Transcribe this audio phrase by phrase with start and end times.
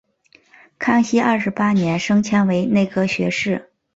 [0.79, 3.69] 康熙二十八年升迁为内阁学士。